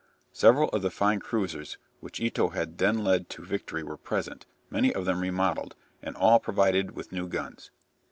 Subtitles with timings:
[0.33, 4.91] Several of the fine cruisers which Ito had then led to victory were present, many
[4.91, 7.69] of them remodelled, and all provided with new guns.